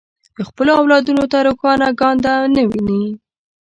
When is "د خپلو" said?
0.35-0.71